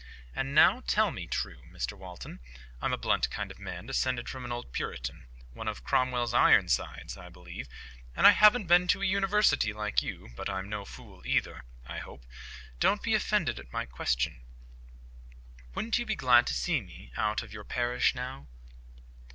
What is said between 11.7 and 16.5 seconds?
I hope,—don't be offended at my question: wouldn't you be glad